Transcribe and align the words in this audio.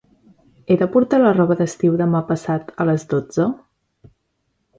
He 0.69 0.77
de 0.81 0.87
portar 0.95 1.19
la 1.23 1.33
roba 1.37 1.57
d'estiu 1.59 1.99
demà 1.99 2.23
passat 2.31 2.73
a 2.83 2.89
les 2.91 3.07
dotze? 3.13 3.47